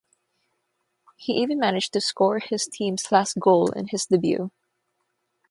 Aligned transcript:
He 1.15 1.33
even 1.33 1.59
managed 1.59 1.93
to 1.93 2.01
score 2.01 2.39
his 2.39 2.65
team's 2.65 3.11
last 3.11 3.37
goal 3.39 3.69
in 3.69 3.89
his 3.89 4.07
debut. 4.07 4.49